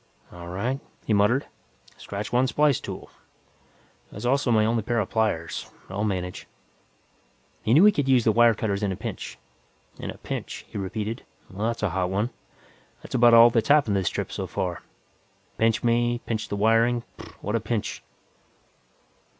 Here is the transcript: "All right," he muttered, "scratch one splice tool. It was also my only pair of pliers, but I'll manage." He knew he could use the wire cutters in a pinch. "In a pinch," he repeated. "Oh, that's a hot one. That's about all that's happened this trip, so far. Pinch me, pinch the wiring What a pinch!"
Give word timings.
"All 0.31 0.47
right," 0.47 0.79
he 1.05 1.13
muttered, 1.13 1.45
"scratch 1.95 2.33
one 2.33 2.47
splice 2.47 2.79
tool. 2.79 3.11
It 4.07 4.15
was 4.15 4.25
also 4.25 4.49
my 4.49 4.65
only 4.65 4.81
pair 4.81 4.97
of 4.99 5.11
pliers, 5.11 5.69
but 5.87 5.93
I'll 5.93 6.03
manage." 6.03 6.47
He 7.61 7.75
knew 7.75 7.85
he 7.85 7.91
could 7.91 8.09
use 8.09 8.23
the 8.23 8.31
wire 8.31 8.55
cutters 8.55 8.81
in 8.81 8.91
a 8.91 8.95
pinch. 8.95 9.37
"In 9.99 10.09
a 10.09 10.17
pinch," 10.17 10.65
he 10.67 10.79
repeated. 10.79 11.23
"Oh, 11.55 11.67
that's 11.67 11.83
a 11.83 11.91
hot 11.91 12.09
one. 12.09 12.31
That's 13.03 13.13
about 13.13 13.35
all 13.35 13.51
that's 13.51 13.67
happened 13.69 13.95
this 13.95 14.09
trip, 14.09 14.31
so 14.31 14.47
far. 14.47 14.81
Pinch 15.59 15.83
me, 15.83 16.19
pinch 16.25 16.47
the 16.47 16.55
wiring 16.55 17.03
What 17.41 17.55
a 17.55 17.59
pinch!" 17.59 18.01